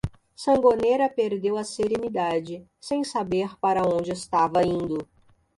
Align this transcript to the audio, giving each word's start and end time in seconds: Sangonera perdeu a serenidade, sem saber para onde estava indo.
Sangonera 0.35 1.07
perdeu 1.11 1.57
a 1.59 1.63
serenidade, 1.63 2.65
sem 2.79 3.03
saber 3.03 3.55
para 3.59 3.83
onde 3.87 4.11
estava 4.11 4.63
indo. 4.65 5.07